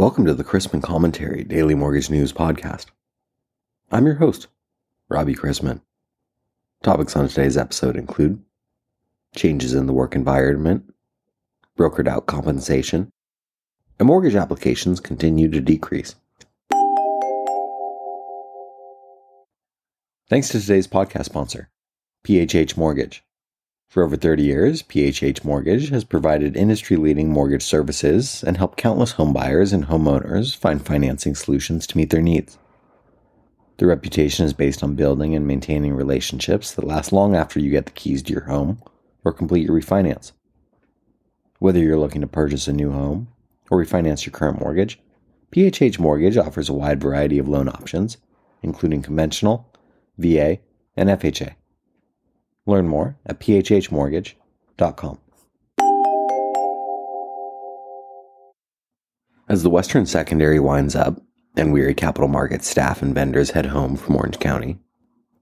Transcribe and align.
Welcome 0.00 0.24
to 0.24 0.32
the 0.32 0.44
Chrisman 0.44 0.82
Commentary 0.82 1.44
Daily 1.44 1.74
Mortgage 1.74 2.08
News 2.08 2.32
Podcast. 2.32 2.86
I'm 3.92 4.06
your 4.06 4.14
host, 4.14 4.46
Robbie 5.10 5.34
Chrisman. 5.34 5.82
Topics 6.82 7.14
on 7.16 7.28
today's 7.28 7.58
episode 7.58 7.96
include 7.96 8.42
changes 9.36 9.74
in 9.74 9.86
the 9.86 9.92
work 9.92 10.14
environment, 10.14 10.90
brokered 11.78 12.08
out 12.08 12.24
compensation, 12.24 13.12
and 13.98 14.06
mortgage 14.06 14.36
applications 14.36 15.00
continue 15.00 15.50
to 15.50 15.60
decrease. 15.60 16.14
Thanks 20.30 20.48
to 20.48 20.62
today's 20.62 20.88
podcast 20.88 21.26
sponsor, 21.26 21.68
PHH 22.24 22.74
Mortgage. 22.74 23.22
For 23.90 24.04
over 24.04 24.16
30 24.16 24.44
years, 24.44 24.84
PHH 24.84 25.42
Mortgage 25.42 25.88
has 25.88 26.04
provided 26.04 26.56
industry 26.56 26.96
leading 26.96 27.28
mortgage 27.28 27.64
services 27.64 28.44
and 28.44 28.56
helped 28.56 28.78
countless 28.78 29.14
homebuyers 29.14 29.72
and 29.72 29.86
homeowners 29.86 30.56
find 30.56 30.80
financing 30.80 31.34
solutions 31.34 31.88
to 31.88 31.96
meet 31.96 32.10
their 32.10 32.22
needs. 32.22 32.56
The 33.78 33.86
reputation 33.86 34.46
is 34.46 34.52
based 34.52 34.84
on 34.84 34.94
building 34.94 35.34
and 35.34 35.44
maintaining 35.44 35.94
relationships 35.94 36.70
that 36.70 36.84
last 36.84 37.12
long 37.12 37.34
after 37.34 37.58
you 37.58 37.68
get 37.72 37.86
the 37.86 37.92
keys 37.92 38.22
to 38.22 38.32
your 38.32 38.44
home 38.44 38.80
or 39.24 39.32
complete 39.32 39.66
your 39.66 39.76
refinance. 39.76 40.30
Whether 41.58 41.80
you're 41.80 41.98
looking 41.98 42.20
to 42.20 42.28
purchase 42.28 42.68
a 42.68 42.72
new 42.72 42.92
home 42.92 43.26
or 43.72 43.84
refinance 43.84 44.24
your 44.24 44.30
current 44.30 44.60
mortgage, 44.60 45.00
PHH 45.50 45.98
Mortgage 45.98 46.36
offers 46.36 46.68
a 46.68 46.74
wide 46.74 47.00
variety 47.00 47.40
of 47.40 47.48
loan 47.48 47.68
options, 47.68 48.18
including 48.62 49.02
conventional, 49.02 49.68
VA, 50.16 50.58
and 50.96 51.08
FHA. 51.08 51.56
Learn 52.66 52.88
more 52.88 53.16
at 53.26 53.40
phhmortgage.com. 53.40 55.18
As 59.48 59.62
the 59.64 59.70
Western 59.70 60.06
Secondary 60.06 60.60
winds 60.60 60.94
up 60.94 61.20
and 61.56 61.72
weary 61.72 61.94
capital 61.94 62.28
market 62.28 62.62
staff 62.62 63.02
and 63.02 63.14
vendors 63.14 63.50
head 63.50 63.66
home 63.66 63.96
from 63.96 64.14
Orange 64.14 64.38
County, 64.38 64.78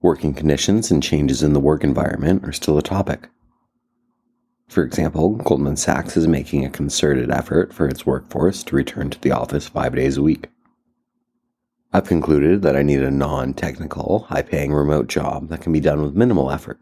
working 0.01 0.33
conditions 0.33 0.89
and 0.89 1.03
changes 1.03 1.43
in 1.43 1.53
the 1.53 1.59
work 1.59 1.83
environment 1.83 2.43
are 2.43 2.51
still 2.51 2.77
a 2.77 2.81
topic. 2.81 3.29
For 4.67 4.83
example, 4.83 5.35
Goldman 5.35 5.77
Sachs 5.77 6.15
is 6.15 6.27
making 6.27 6.63
a 6.63 6.69
concerted 6.69 7.31
effort 7.31 7.73
for 7.73 7.87
its 7.87 8.05
workforce 8.05 8.63
to 8.63 8.75
return 8.75 9.09
to 9.09 9.19
the 9.19 9.31
office 9.31 9.67
five 9.67 9.95
days 9.95 10.17
a 10.17 10.21
week. 10.21 10.47
I've 11.91 12.07
concluded 12.07 12.61
that 12.61 12.75
I 12.75 12.83
need 12.83 13.01
a 13.01 13.09
non 13.09 13.53
technical, 13.55 14.27
high 14.29 14.43
paying 14.43 14.71
remote 14.73 15.07
job 15.07 15.49
that 15.49 15.61
can 15.61 15.73
be 15.73 15.79
done 15.79 16.03
with 16.03 16.15
minimal 16.15 16.51
effort. 16.51 16.79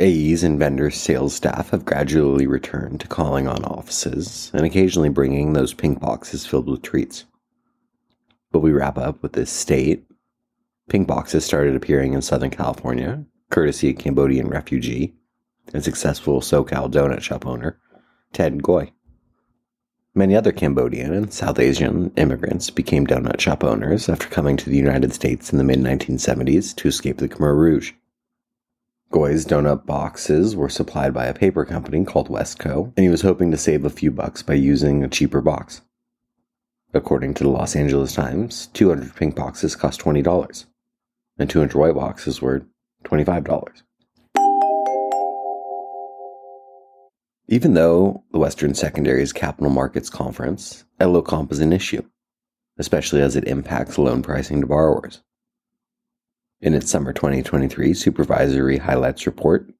AEs 0.00 0.42
and 0.42 0.58
vendor 0.58 0.90
sales 0.90 1.34
staff 1.34 1.70
have 1.70 1.84
gradually 1.84 2.46
returned 2.46 3.00
to 3.00 3.06
calling 3.06 3.46
on 3.46 3.64
offices 3.64 4.50
and 4.54 4.64
occasionally 4.64 5.10
bringing 5.10 5.52
those 5.52 5.74
pink 5.74 6.00
boxes 6.00 6.46
filled 6.46 6.68
with 6.68 6.80
treats. 6.80 7.26
But 8.50 8.60
we 8.60 8.72
wrap 8.72 8.96
up 8.96 9.22
with 9.22 9.34
this 9.34 9.50
state. 9.50 10.04
Pink 10.88 11.06
boxes 11.06 11.44
started 11.44 11.76
appearing 11.76 12.14
in 12.14 12.22
Southern 12.22 12.48
California, 12.50 13.24
courtesy 13.50 13.90
of 13.90 13.98
Cambodian 13.98 14.48
refugee 14.48 15.14
and 15.74 15.84
successful 15.84 16.40
SoCal 16.40 16.90
donut 16.90 17.20
shop 17.20 17.46
owner, 17.46 17.78
Ted 18.32 18.58
Ngoy. 18.62 18.92
Many 20.14 20.34
other 20.34 20.50
Cambodian 20.50 21.12
and 21.12 21.32
South 21.32 21.58
Asian 21.58 22.10
immigrants 22.16 22.70
became 22.70 23.06
donut 23.06 23.38
shop 23.38 23.62
owners 23.62 24.08
after 24.08 24.28
coming 24.28 24.56
to 24.56 24.70
the 24.70 24.76
United 24.76 25.12
States 25.12 25.52
in 25.52 25.58
the 25.58 25.64
mid 25.64 25.78
1970s 25.78 26.74
to 26.76 26.88
escape 26.88 27.18
the 27.18 27.28
Khmer 27.28 27.54
Rouge. 27.54 27.92
Ngoy's 29.12 29.44
donut 29.44 29.86
boxes 29.86 30.54
were 30.54 30.68
supplied 30.68 31.12
by 31.12 31.26
a 31.26 31.34
paper 31.34 31.64
company 31.64 32.04
called 32.04 32.28
Westco, 32.28 32.92
and 32.96 33.04
he 33.04 33.08
was 33.08 33.22
hoping 33.22 33.50
to 33.50 33.56
save 33.56 33.84
a 33.84 33.90
few 33.90 34.12
bucks 34.12 34.40
by 34.40 34.54
using 34.54 35.02
a 35.02 35.08
cheaper 35.08 35.40
box. 35.40 35.82
According 36.94 37.34
to 37.34 37.44
the 37.44 37.50
Los 37.50 37.74
Angeles 37.74 38.14
Times, 38.14 38.68
200 38.68 39.16
pink 39.16 39.34
boxes 39.34 39.74
cost 39.74 40.00
$20, 40.00 40.64
and 41.38 41.50
200 41.50 41.76
white 41.76 41.94
boxes 41.96 42.40
were 42.40 42.66
$25. 43.04 43.82
Even 47.48 47.74
though 47.74 48.22
the 48.30 48.38
Western 48.38 48.74
Secondary's 48.74 49.32
Capital 49.32 49.70
Markets 49.70 50.08
Conference, 50.08 50.84
LO 51.00 51.20
comp 51.20 51.50
is 51.50 51.58
an 51.58 51.72
issue, 51.72 52.04
especially 52.78 53.22
as 53.22 53.34
it 53.34 53.48
impacts 53.48 53.98
loan 53.98 54.22
pricing 54.22 54.60
to 54.60 54.68
borrowers. 54.68 55.20
In 56.62 56.74
its 56.74 56.90
summer 56.90 57.14
2023 57.14 57.94
supervisory 57.94 58.76
highlights 58.76 59.24
report, 59.24 59.72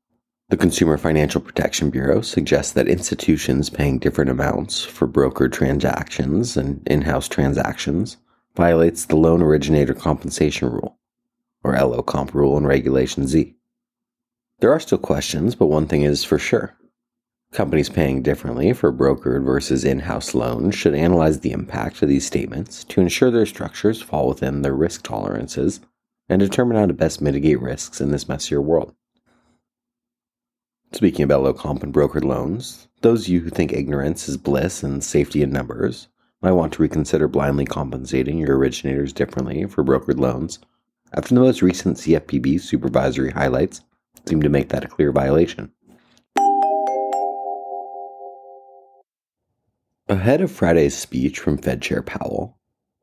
the 0.48 0.56
Consumer 0.56 0.96
Financial 0.96 1.38
Protection 1.38 1.90
Bureau 1.90 2.22
suggests 2.22 2.72
that 2.72 2.88
institutions 2.88 3.68
paying 3.68 3.98
different 3.98 4.30
amounts 4.30 4.82
for 4.82 5.06
brokered 5.06 5.52
transactions 5.52 6.56
and 6.56 6.82
in 6.88 7.02
house 7.02 7.28
transactions 7.28 8.16
violates 8.56 9.04
the 9.04 9.16
Loan 9.16 9.42
Originator 9.42 9.92
Compensation 9.92 10.70
Rule, 10.70 10.98
or 11.62 11.78
LO 11.78 12.00
Comp 12.00 12.32
Rule 12.32 12.56
in 12.56 12.66
Regulation 12.66 13.26
Z. 13.26 13.54
There 14.60 14.72
are 14.72 14.80
still 14.80 14.96
questions, 14.96 15.54
but 15.54 15.66
one 15.66 15.86
thing 15.86 16.02
is 16.02 16.24
for 16.24 16.38
sure. 16.38 16.78
Companies 17.52 17.90
paying 17.90 18.22
differently 18.22 18.72
for 18.72 18.90
brokered 18.90 19.44
versus 19.44 19.84
in 19.84 19.98
house 19.98 20.34
loans 20.34 20.74
should 20.74 20.94
analyze 20.94 21.40
the 21.40 21.52
impact 21.52 22.00
of 22.00 22.08
these 22.08 22.26
statements 22.26 22.84
to 22.84 23.02
ensure 23.02 23.30
their 23.30 23.44
structures 23.44 24.00
fall 24.00 24.28
within 24.28 24.62
their 24.62 24.74
risk 24.74 25.02
tolerances 25.02 25.80
and 26.30 26.38
determine 26.38 26.76
how 26.76 26.86
to 26.86 26.92
best 26.92 27.20
mitigate 27.20 27.60
risks 27.60 28.00
in 28.00 28.12
this 28.12 28.28
messier 28.28 28.62
world. 28.62 28.94
Speaking 30.92 31.24
about 31.24 31.42
LO 31.42 31.52
comp 31.52 31.82
and 31.82 31.92
brokered 31.92 32.24
loans, 32.24 32.86
those 33.00 33.22
of 33.22 33.28
you 33.28 33.40
who 33.40 33.50
think 33.50 33.72
ignorance 33.72 34.28
is 34.28 34.36
bliss 34.36 34.84
and 34.84 35.02
safety 35.02 35.42
in 35.42 35.50
numbers 35.50 36.08
might 36.40 36.52
want 36.52 36.72
to 36.74 36.82
reconsider 36.82 37.26
blindly 37.26 37.64
compensating 37.64 38.38
your 38.38 38.56
originators 38.56 39.12
differently 39.12 39.66
for 39.66 39.84
brokered 39.84 40.20
loans 40.20 40.60
after 41.12 41.34
the 41.34 41.40
most 41.40 41.62
recent 41.62 41.96
CFPB 41.96 42.60
supervisory 42.60 43.32
highlights 43.32 43.82
seem 44.24 44.40
to 44.40 44.48
make 44.48 44.68
that 44.68 44.84
a 44.84 44.88
clear 44.88 45.10
violation. 45.10 45.72
Ahead 50.08 50.40
of 50.40 50.50
Friday's 50.50 50.96
speech 50.96 51.40
from 51.40 51.58
Fed 51.58 51.82
Chair 51.82 52.02
Powell, 52.02 52.56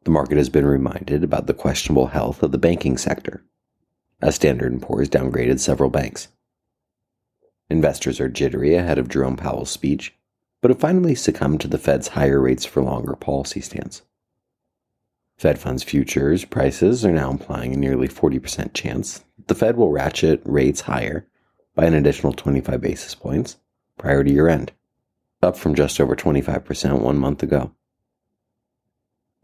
the 0.07 0.11
market 0.11 0.37
has 0.37 0.47
been 0.47 0.65
reminded 0.65 1.21
about 1.21 1.47
the 1.47 1.53
questionable 1.53 2.07
health 2.07 2.41
of 2.41 2.53
the 2.53 2.57
banking 2.57 2.97
sector, 2.97 3.43
as 4.21 4.35
Standard 4.35 4.81
& 4.81 4.81
Poor's 4.81 5.09
downgraded 5.09 5.59
several 5.59 5.89
banks. 5.89 6.29
Investors 7.69 8.21
are 8.21 8.29
jittery 8.29 8.73
ahead 8.73 8.99
of 8.99 9.09
Jerome 9.09 9.35
Powell's 9.35 9.69
speech, 9.69 10.15
but 10.61 10.71
have 10.71 10.79
finally 10.79 11.13
succumbed 11.13 11.59
to 11.59 11.67
the 11.67 11.77
Fed's 11.77 12.07
higher 12.07 12.39
rates 12.39 12.63
for 12.63 12.81
longer 12.81 13.17
policy 13.17 13.59
stance. 13.59 14.03
Fed 15.37 15.59
funds 15.59 15.83
futures 15.83 16.45
prices 16.45 17.03
are 17.03 17.11
now 17.11 17.29
implying 17.29 17.73
a 17.73 17.77
nearly 17.77 18.07
40% 18.07 18.73
chance 18.73 19.25
that 19.35 19.47
the 19.49 19.55
Fed 19.55 19.75
will 19.75 19.91
ratchet 19.91 20.41
rates 20.45 20.79
higher 20.79 21.27
by 21.75 21.83
an 21.83 21.93
additional 21.93 22.31
25 22.31 22.79
basis 22.79 23.13
points 23.13 23.57
prior 23.97 24.23
to 24.23 24.31
year 24.31 24.47
end, 24.47 24.71
up 25.43 25.57
from 25.57 25.75
just 25.75 25.99
over 25.99 26.15
25% 26.15 27.01
one 27.01 27.17
month 27.17 27.43
ago. 27.43 27.73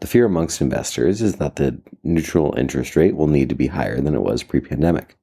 The 0.03 0.07
fear 0.07 0.25
amongst 0.25 0.59
investors 0.59 1.21
is 1.21 1.35
that 1.35 1.55
the 1.55 1.79
neutral 2.03 2.53
interest 2.57 2.97
rate 2.97 3.15
will 3.15 3.27
need 3.27 3.47
to 3.47 3.55
be 3.55 3.67
higher 3.67 4.01
than 4.01 4.13
it 4.13 4.21
was 4.21 4.43
pre 4.43 4.59
pandemic, 4.59 5.15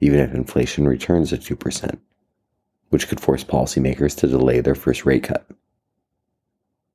even 0.00 0.18
if 0.18 0.34
inflation 0.34 0.88
returns 0.88 1.30
to 1.30 1.36
2%, 1.36 1.96
which 2.88 3.06
could 3.06 3.20
force 3.20 3.44
policymakers 3.44 4.16
to 4.16 4.26
delay 4.26 4.62
their 4.62 4.74
first 4.74 5.06
rate 5.06 5.22
cut. 5.22 5.48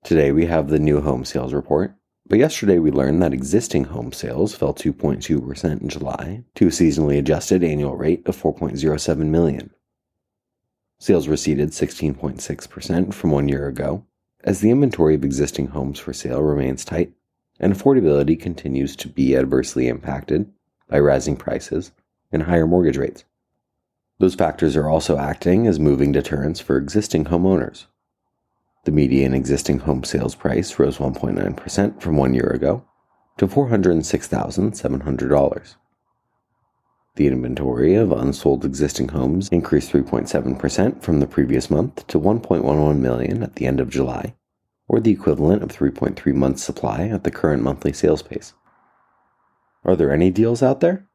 Today 0.03 0.33
we 0.33 0.47
have 0.47 0.67
the 0.67 0.77
new 0.77 0.99
home 0.99 1.23
sales 1.23 1.53
report, 1.53 1.95
but 2.27 2.37
yesterday 2.37 2.79
we 2.79 2.91
learned 2.91 3.21
that 3.21 3.31
existing 3.31 3.85
home 3.85 4.11
sales 4.11 4.53
fell 4.53 4.73
2.2% 4.73 5.81
in 5.81 5.87
July 5.87 6.43
to 6.55 6.67
a 6.67 6.69
seasonally 6.69 7.17
adjusted 7.17 7.63
annual 7.63 7.95
rate 7.95 8.27
of 8.27 8.35
4.07 8.35 9.17
million. 9.27 9.69
Sales 10.99 11.29
receded 11.29 11.69
16.6% 11.69 13.13
from 13.13 13.31
one 13.31 13.47
year 13.47 13.69
ago 13.69 14.05
as 14.45 14.61
the 14.61 14.69
inventory 14.69 15.15
of 15.15 15.25
existing 15.25 15.67
homes 15.67 15.99
for 15.99 16.13
sale 16.13 16.41
remains 16.41 16.85
tight 16.85 17.11
and 17.59 17.73
affordability 17.73 18.39
continues 18.39 18.95
to 18.95 19.09
be 19.09 19.35
adversely 19.35 19.87
impacted 19.87 20.49
by 20.87 20.99
rising 20.99 21.35
prices 21.35 21.91
and 22.31 22.43
higher 22.43 22.67
mortgage 22.67 22.97
rates. 22.97 23.25
Those 24.19 24.35
factors 24.35 24.75
are 24.75 24.87
also 24.87 25.17
acting 25.17 25.65
as 25.67 25.79
moving 25.79 26.11
deterrents 26.11 26.59
for 26.59 26.77
existing 26.77 27.25
homeowners. 27.25 27.87
The 28.85 28.91
median 28.91 29.33
existing 29.33 29.79
home 29.79 30.03
sales 30.03 30.35
price 30.35 30.77
rose 30.77 30.99
1.9% 30.99 32.01
from 32.01 32.17
one 32.17 32.35
year 32.35 32.49
ago 32.49 32.85
to 33.37 33.47
$406,700. 33.47 35.75
The 37.15 37.27
inventory 37.27 37.95
of 37.95 38.11
unsold 38.11 38.65
existing 38.65 39.09
homes 39.09 39.47
increased 39.47 39.91
3.7% 39.93 41.01
from 41.01 41.21
the 41.21 41.27
previous 41.27 41.69
month 41.69 42.05
to 42.07 42.19
1.11 42.19 42.99
million 42.99 43.41
at 43.41 43.55
the 43.55 43.65
end 43.65 43.79
of 43.79 43.89
July, 43.89 44.35
or 44.89 44.99
the 44.99 45.11
equivalent 45.11 45.63
of 45.63 45.69
3.3 45.69 46.33
months' 46.33 46.63
supply 46.63 47.07
at 47.07 47.23
the 47.23 47.31
current 47.31 47.63
monthly 47.63 47.93
sales 47.93 48.21
pace. 48.21 48.53
Are 49.85 49.95
there 49.95 50.11
any 50.11 50.29
deals 50.29 50.61
out 50.61 50.81
there? 50.81 51.07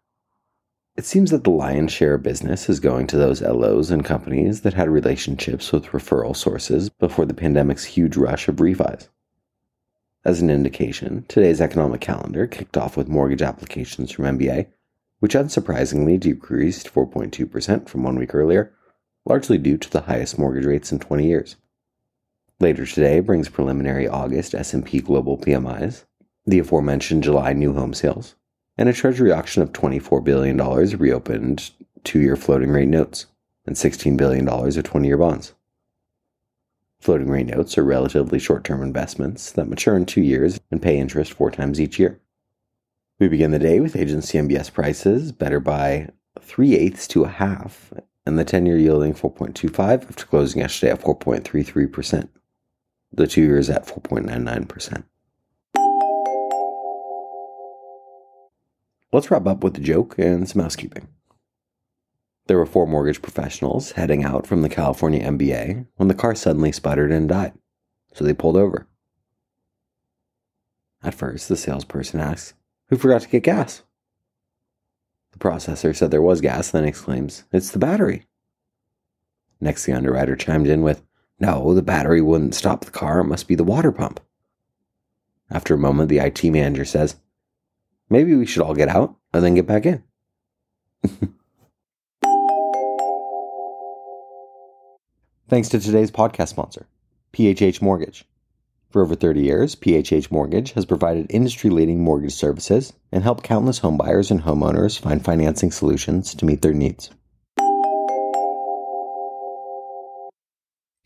It 0.97 1.05
seems 1.05 1.31
that 1.33 1.45
the 1.45 1.51
lion's 1.51 1.93
share 1.93 2.15
of 2.15 2.23
business 2.23 2.71
is 2.71 2.81
going 2.81 3.07
to 3.09 3.19
those 3.19 3.43
LOs 3.43 3.91
and 3.91 4.03
companies 4.03 4.63
that 4.63 4.75
had 4.75 4.89
relationships 4.89 5.71
with 5.71 5.87
referral 5.87 6.35
sources 6.35 6.89
before 6.89 7.27
the 7.27 7.35
pandemic's 7.35 7.85
huge 7.85 8.17
rush 8.17 8.49
of 8.49 8.57
refis. 8.57 9.09
As 10.25 10.41
an 10.41 10.49
indication, 10.49 11.27
today's 11.29 11.61
economic 11.61 12.01
calendar 12.01 12.47
kicked 12.47 12.77
off 12.77 12.97
with 12.97 13.09
mortgage 13.09 13.43
applications 13.43 14.11
from 14.11 14.25
MBA, 14.25 14.67
which 15.21 15.35
unsurprisingly 15.35 16.19
decreased 16.19 16.93
4.2% 16.93 17.89
from 17.89 18.03
one 18.03 18.17
week 18.17 18.35
earlier, 18.35 18.73
largely 19.25 19.59
due 19.59 19.79
to 19.79 19.91
the 19.91 20.03
highest 20.03 20.39
mortgage 20.39 20.67
rates 20.67 20.91
in 20.91 20.99
20 20.99 21.27
years. 21.27 21.57
Later 22.59 22.85
today 22.85 23.21
brings 23.21 23.49
preliminary 23.49 24.09
August 24.09 24.55
S&P 24.55 25.01
Global 25.01 25.39
PMIs, 25.39 26.05
the 26.47 26.59
aforementioned 26.59 27.23
July 27.23 27.53
new 27.53 27.73
home 27.75 27.95
sales, 27.95 28.35
and 28.77 28.89
a 28.89 28.93
treasury 28.93 29.31
auction 29.31 29.63
of 29.63 29.73
$24 29.73 30.25
billion 30.25 30.59
reopened 30.99 31.71
two-year 32.03 32.37
floating 32.37 32.71
rate 32.71 32.89
notes 32.89 33.27
and 33.67 33.77
$16 33.77 34.17
billion 34.17 34.49
of 34.49 34.75
20-year 34.75 35.19
bonds. 35.19 35.55
Floating 37.01 37.29
rate 37.29 37.47
notes 37.47 37.79
are 37.79 37.85
relatively 37.85 38.39
short 38.39 38.65
term 38.65 38.83
investments 38.83 39.53
that 39.53 39.69
mature 39.69 39.97
in 39.97 40.05
two 40.05 40.21
years 40.21 40.61
and 40.71 40.83
pay 40.83 40.99
interest 40.99 41.33
four 41.33 41.51
times 41.51 41.81
each 41.81 41.99
year. 41.99 42.21
We 43.21 43.29
begin 43.29 43.51
the 43.51 43.59
day 43.59 43.81
with 43.81 43.97
agency 43.97 44.39
MBS 44.39 44.73
prices 44.73 45.31
better 45.31 45.61
by 45.61 46.09
three 46.41 46.75
eighths 46.75 47.07
to 47.09 47.25
a 47.25 47.29
half, 47.29 47.93
and 48.25 48.39
the 48.39 48.47
10 48.47 48.65
year 48.65 48.79
yielding 48.79 49.13
4.25 49.13 50.09
after 50.09 50.25
closing 50.25 50.63
yesterday 50.63 50.93
at 50.93 51.03
4.33%. 51.03 52.31
The 53.13 53.27
two 53.27 53.43
years 53.43 53.69
at 53.69 53.87
4.99%. 53.87 55.05
Let's 59.13 59.31
wrap 59.31 59.47
up 59.47 59.63
with 59.63 59.77
a 59.77 59.83
joke 59.83 60.15
and 60.17 60.49
some 60.49 60.63
housekeeping. 60.63 61.07
There 62.47 62.57
were 62.57 62.65
four 62.65 62.87
mortgage 62.87 63.21
professionals 63.21 63.93
heading 63.93 64.25
out 64.25 64.47
from 64.47 64.63
the 64.63 64.71
California 64.71 65.23
MBA 65.23 65.87
when 65.97 66.09
the 66.09 66.15
car 66.15 66.35
suddenly 66.35 66.73
sputtered 66.73 67.13
and 67.13 67.29
died, 67.29 67.53
so 68.15 68.25
they 68.25 68.33
pulled 68.33 68.57
over. 68.57 68.89
At 71.03 71.15
first, 71.15 71.51
the 71.51 71.57
salesperson 71.57 72.19
asked, 72.19 72.55
Who 72.91 72.97
forgot 72.97 73.23
to 73.23 73.29
get 73.29 73.45
gas? 73.45 73.83
The 75.33 75.39
processor 75.39 75.95
said 75.95 76.11
there 76.11 76.21
was 76.21 76.41
gas, 76.41 76.73
then 76.73 76.85
exclaims, 76.85 77.45
It's 77.53 77.71
the 77.71 77.79
battery. 77.79 78.27
Next, 79.61 79.87
the 79.87 79.93
underwriter 79.93 80.35
chimed 80.35 80.67
in 80.67 80.83
with, 80.83 81.05
No, 81.39 81.73
the 81.73 81.83
battery 81.83 82.21
wouldn't 82.21 82.57
stop 82.57 82.85
the 82.85 82.91
car, 82.91 83.21
it 83.21 83.25
must 83.25 83.47
be 83.47 83.55
the 83.55 83.63
water 83.63 83.93
pump. 83.93 84.19
After 85.51 85.75
a 85.75 85.79
moment, 85.79 86.09
the 86.09 86.19
IT 86.19 86.43
manager 86.45 86.85
says, 86.85 87.15
Maybe 88.09 88.35
we 88.35 88.45
should 88.45 88.63
all 88.63 88.75
get 88.75 88.89
out 88.89 89.15
and 89.33 89.45
then 89.45 89.55
get 89.55 89.69
back 89.69 89.87
in. 89.87 90.03
Thanks 95.49 95.69
to 95.69 95.79
today's 95.79 96.11
podcast 96.11 96.49
sponsor, 96.49 96.89
PHH 97.33 97.81
Mortgage. 97.81 98.25
For 98.91 99.03
over 99.03 99.15
30 99.15 99.41
years, 99.41 99.77
PHH 99.77 100.31
Mortgage 100.31 100.73
has 100.73 100.85
provided 100.85 101.27
industry 101.31 101.71
leading 101.71 102.03
mortgage 102.03 102.35
services 102.35 102.93
and 103.13 103.23
helped 103.23 103.45
countless 103.45 103.81
homebuyers 103.81 104.31
and 104.31 104.43
homeowners 104.43 104.99
find 104.99 105.25
financing 105.25 105.71
solutions 105.71 106.35
to 106.35 106.45
meet 106.45 106.63
their 106.63 106.75
needs. 106.75 107.11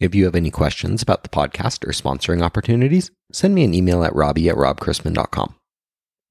If 0.00 0.14
you 0.14 0.24
have 0.24 0.34
any 0.34 0.50
questions 0.50 1.02
about 1.02 1.22
the 1.22 1.28
podcast 1.28 1.86
or 1.86 1.92
sponsoring 1.92 2.42
opportunities, 2.42 3.10
send 3.32 3.54
me 3.54 3.64
an 3.64 3.74
email 3.74 4.02
at 4.02 4.14
robbie 4.14 4.48
at 4.48 4.56
robchrisman.com. 4.56 5.54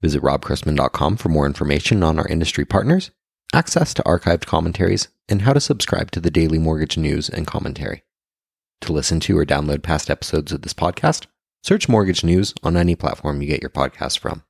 Visit 0.01 0.21
robchrisman.com 0.21 1.17
for 1.17 1.29
more 1.29 1.45
information 1.45 2.03
on 2.03 2.19
our 2.19 2.27
industry 2.27 2.65
partners 2.65 3.11
access 3.53 3.93
to 3.93 4.03
archived 4.03 4.45
commentaries, 4.45 5.07
and 5.29 5.43
how 5.43 5.53
to 5.53 5.61
subscribe 5.61 6.11
to 6.11 6.19
the 6.19 6.31
daily 6.31 6.57
mortgage 6.57 6.97
news 6.97 7.29
and 7.29 7.47
commentary. 7.47 8.03
To 8.81 8.91
listen 8.91 9.19
to 9.21 9.37
or 9.37 9.45
download 9.45 9.83
past 9.83 10.09
episodes 10.09 10.51
of 10.51 10.63
this 10.63 10.73
podcast, 10.73 11.27
search 11.63 11.87
Mortgage 11.87 12.23
News 12.23 12.53
on 12.61 12.75
any 12.75 12.95
platform 12.95 13.41
you 13.41 13.47
get 13.47 13.61
your 13.61 13.69
podcast 13.69 14.19
from. 14.19 14.43